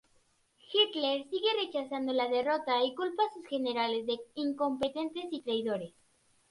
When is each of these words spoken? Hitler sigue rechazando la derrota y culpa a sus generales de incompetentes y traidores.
Hitler 0.73 1.29
sigue 1.29 1.49
rechazando 1.63 2.11
la 2.11 2.27
derrota 2.27 2.83
y 2.83 2.95
culpa 2.95 3.21
a 3.21 3.33
sus 3.35 3.45
generales 3.45 4.07
de 4.07 4.17
incompetentes 4.33 5.25
y 5.29 5.43
traidores. 5.43 5.93